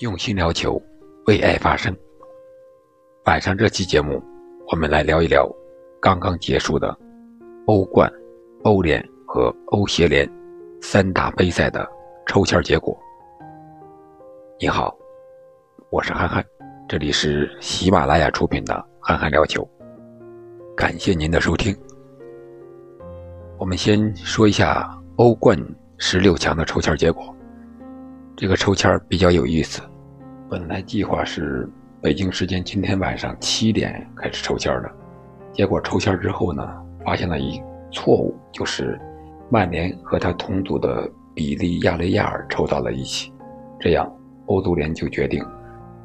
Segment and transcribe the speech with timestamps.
[0.00, 0.80] 用心聊球，
[1.26, 1.92] 为爱发声。
[3.24, 4.22] 晚上这期节目，
[4.70, 5.44] 我们来聊一聊
[6.00, 6.96] 刚刚结束的
[7.66, 8.08] 欧冠、
[8.62, 10.30] 欧联和欧协联
[10.80, 11.84] 三大杯赛的
[12.28, 12.96] 抽签结果。
[14.60, 14.96] 你好，
[15.90, 16.44] 我是憨憨，
[16.88, 19.62] 这里是喜马拉雅出品的《憨憨聊球》，
[20.76, 21.76] 感谢您的收听。
[23.58, 25.58] 我们先说一下欧冠
[25.96, 27.34] 十六强的抽签结果。
[28.36, 29.82] 这个抽签比较有意思，
[30.50, 31.68] 本来计划是
[32.00, 34.90] 北京时间今天晚上七点开始抽签的，
[35.52, 36.66] 结果抽签之后呢，
[37.04, 37.62] 发现了一
[37.92, 38.98] 错误，就是
[39.50, 43.30] 曼联和他同组的比利亚雷亚尔抽到了一起，
[43.78, 44.10] 这样
[44.46, 45.44] 欧足联就决定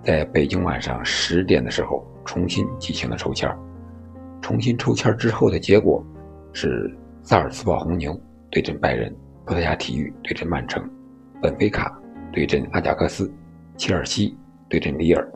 [0.04, 3.50] 在北京晚上十点的时候重新进行了抽签。
[4.42, 6.06] 重新抽签之后的结果
[6.52, 8.20] 是萨尔茨堡红牛
[8.52, 10.84] 对阵拜仁，葡萄牙体育对阵曼城，
[11.42, 11.98] 本菲卡。
[12.36, 13.32] 对阵阿贾克斯，
[13.76, 14.38] 切尔西
[14.70, 15.28] 对阵里尔，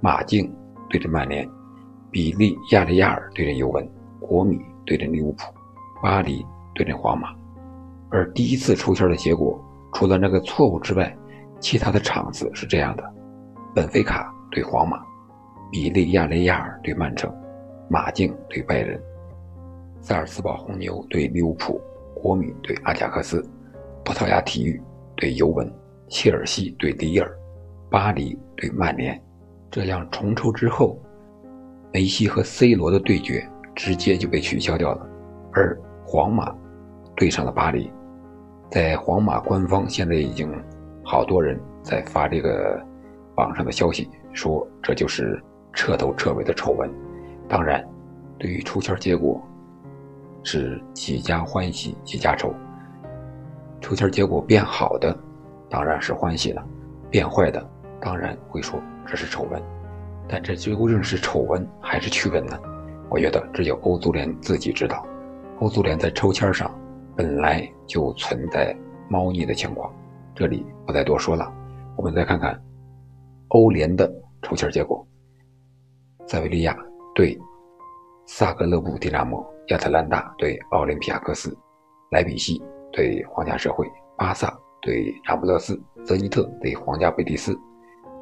[0.00, 0.52] 马竞
[0.90, 1.48] 对阵曼联，
[2.10, 3.88] 比利亚雷亚尔对阵尤文，
[4.20, 5.44] 国米对阵利物浦，
[6.02, 7.28] 巴黎对阵皇马。
[8.10, 9.58] 而第一次抽签的结果，
[9.92, 11.16] 除了那个错误之外，
[11.60, 13.04] 其他的场次是这样的：
[13.74, 15.00] 本菲卡对皇马，
[15.70, 17.32] 比利亚雷亚尔对曼城，
[17.88, 19.00] 马竞对拜仁，
[20.00, 21.80] 萨尔茨堡红牛对利物浦，
[22.14, 23.40] 国米对阿贾克斯，
[24.04, 24.82] 葡萄牙体育
[25.16, 25.72] 对尤文。
[26.06, 27.34] 切尔西对里尔，
[27.94, 29.22] 巴黎对曼联，
[29.70, 30.98] 这样重抽之后，
[31.92, 35.08] 梅西和 C 罗的对决直接就被取消掉了，
[35.52, 36.52] 而皇马
[37.14, 37.92] 对上了巴黎。
[38.68, 40.52] 在皇马官方现在已经
[41.04, 42.84] 好多人在发这个
[43.36, 45.40] 网上的消息，说这就是
[45.72, 46.90] 彻头彻尾的丑闻。
[47.48, 47.80] 当然，
[48.38, 49.40] 对于抽签结果
[50.42, 52.52] 是几家欢喜几家愁，
[53.80, 55.16] 抽签结果变好的。
[55.70, 56.66] 当然是欢喜了，
[57.08, 57.64] 变坏的
[58.04, 59.62] 当然会说这是丑闻，
[60.28, 62.60] 但这究竟是丑闻还是趣闻呢？
[63.08, 65.06] 我觉得只有欧足联自己知道。
[65.60, 66.70] 欧足联在抽签上
[67.16, 68.76] 本来就存在
[69.08, 69.90] 猫腻的情况，
[70.34, 71.50] 这里不再多说了。
[71.96, 72.62] 我们再看看
[73.48, 74.12] 欧联的
[74.42, 75.06] 抽签结果：
[76.26, 76.76] 塞维利亚
[77.14, 77.38] 对
[78.26, 81.56] 萨格勒布迪纳摩，亚特兰大对奥林匹亚克斯，
[82.10, 82.62] 莱比锡
[82.92, 84.54] 对皇家社会，巴萨。
[84.82, 87.58] 对让布勒斯，泽尼特对皇家贝蒂斯，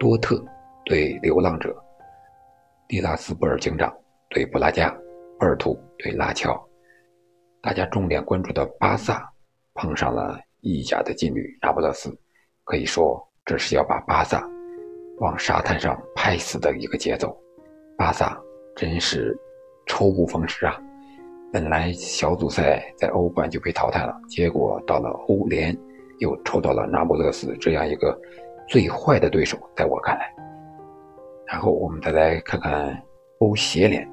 [0.02, 0.44] 多特
[0.84, 1.72] 对流浪者，
[2.88, 3.96] 蒂拉斯布尔警长
[4.30, 4.90] 对布拉加，
[5.38, 6.60] 波尔图对拉乔。
[7.60, 9.30] 大家重点关注的巴萨
[9.74, 12.12] 碰上了意甲的劲旅那不勒斯，
[12.64, 14.44] 可以说这是要把巴萨
[15.20, 17.32] 往沙滩上拍死的一个节奏。
[17.96, 18.36] 巴萨
[18.74, 19.38] 真是
[19.86, 20.76] 抽不逢时啊！
[21.52, 25.78] 本来小组赛在欧冠就被淘汰了，结果到了欧联。
[26.18, 28.16] 又抽到了那不勒斯这样一个
[28.72, 30.34] 最坏的对手，在我看来。
[31.46, 33.02] 然后我们再来看看
[33.40, 34.08] 欧协联，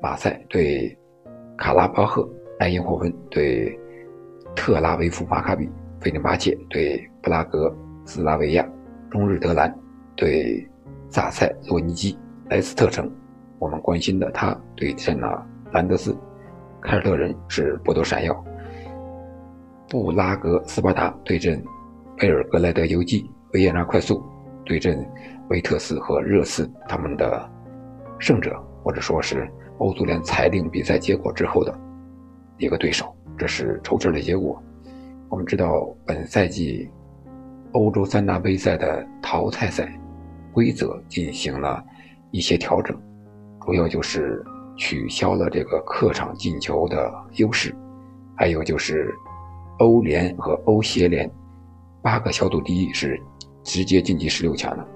[0.00, 0.98] 马赛对
[1.58, 2.26] 卡拉巴赫，
[2.60, 3.78] 埃因霍芬对
[4.56, 5.68] 特拉维夫马卡比，
[6.00, 7.70] 费内巴切对布拉格
[8.06, 8.66] 斯拉维亚，
[9.10, 9.70] 中日德兰
[10.16, 10.66] 对
[11.10, 13.12] 萨塞洛尼基，莱斯特城，
[13.58, 16.16] 我们关心的他对阵了兰德斯，
[16.80, 18.44] 凯尔特人是波多闪耀。
[19.90, 21.62] 布拉格斯巴达对阵
[22.20, 24.22] 贝尔格莱德游击，维也纳快速
[24.62, 25.02] 对阵
[25.48, 27.50] 维特斯和热刺，他们的
[28.18, 31.74] 胜者或者说是欧足联裁定比赛结果之后的
[32.58, 33.16] 一个对手。
[33.38, 34.62] 这是抽签的结果。
[35.30, 36.90] 我们知道本赛季
[37.72, 39.90] 欧洲三大杯赛的淘汰赛
[40.52, 41.82] 规则进行了
[42.32, 42.94] 一些调整，
[43.64, 44.44] 主要就是
[44.76, 47.74] 取消了这个客场进球的优势，
[48.36, 49.10] 还有就是。
[49.78, 51.26] 欧联和欧协联
[52.02, 53.20] 八个小组第一是
[53.62, 54.86] 直接晋级十六强的，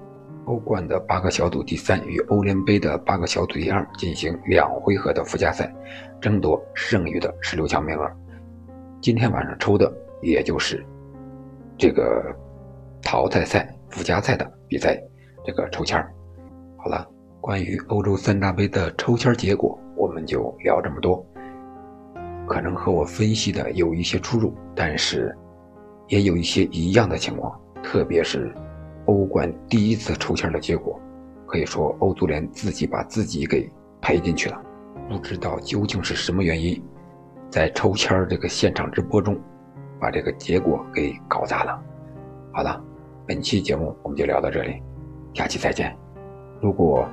[0.45, 5.71] 欧冠的八个小组第三与欧联杯的八个小组第二进行两回合的附加赛，
[6.19, 8.11] 争夺剩余的十六强名额。
[9.01, 10.83] 今天晚上抽的也就是
[11.77, 12.35] 这个
[13.03, 14.99] 淘汰赛附加赛的比赛
[15.45, 16.03] 这个抽签
[16.77, 17.07] 好了，
[17.39, 21.23] 关于欧洲三大杯的抽签结果，我们就聊这么多。
[22.47, 25.35] 可能和我分析的有一些出入，但是
[26.07, 27.59] 也有一些一样的情况。
[27.83, 28.53] 特别是
[29.05, 30.99] 欧冠第一次抽签的结果，
[31.45, 33.69] 可以说欧足联自己把自己给
[34.01, 34.61] 赔进去了。
[35.07, 36.81] 不知道究竟是什么原因，
[37.49, 39.39] 在抽签这个现场直播中，
[39.99, 41.79] 把这个结果给搞砸了。
[42.51, 42.83] 好了，
[43.27, 44.81] 本期节目我们就聊到这里，
[45.35, 45.95] 下期再见。
[46.59, 47.07] 如果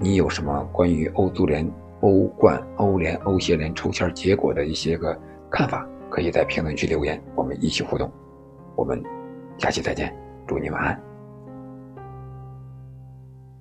[0.00, 5.16] 你有什么关于欧足联，欧冠、欧联、欧协联抽签结果的一些个
[5.48, 8.10] 看法，可以在评论区留言，我们一起互动。
[8.76, 9.02] 我们
[9.56, 10.14] 下期再见，
[10.46, 11.09] 祝你晚安。